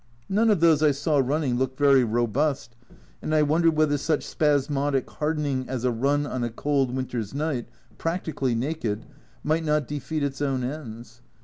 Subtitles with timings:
[0.29, 2.75] None of those I saw running looked very robust,
[3.21, 7.67] and I wondered whether such spasmodic hardening as a run on a cold winter's night,
[7.99, 9.05] practi cally naked,
[9.43, 11.21] might not defeat its own ends.